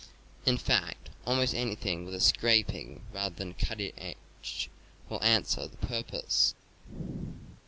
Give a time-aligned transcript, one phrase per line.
[0.47, 4.67] In fact, almost anything with a scraping rather than a cutting edge
[5.09, 6.55] will answer the purpose.